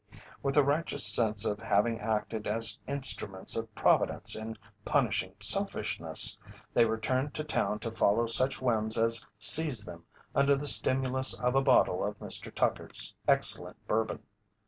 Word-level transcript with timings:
With 0.41 0.57
a 0.57 0.63
righteous 0.63 1.05
sense 1.05 1.45
of 1.45 1.59
having 1.59 1.99
acted 1.99 2.47
as 2.47 2.79
instruments 2.87 3.55
of 3.55 3.75
Providence 3.75 4.35
in 4.35 4.57
punishing 4.83 5.35
selfishness, 5.39 6.39
they 6.73 6.85
returned 6.85 7.35
to 7.35 7.43
town 7.43 7.77
to 7.81 7.91
follow 7.91 8.25
such 8.25 8.59
whims 8.59 8.97
as 8.97 9.27
seized 9.37 9.87
them 9.87 10.03
under 10.33 10.55
the 10.55 10.65
stimulus 10.65 11.39
of 11.39 11.53
a 11.53 11.61
bottle 11.61 12.03
of 12.03 12.17
Mr. 12.17 12.51
Tucker's 12.51 13.13
excellent 13.27 13.77
Bourbon. 13.85 14.23